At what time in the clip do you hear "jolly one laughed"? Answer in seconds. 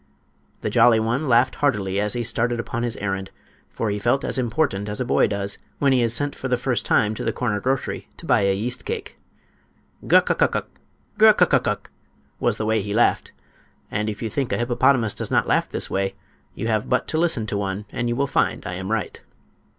0.71-1.53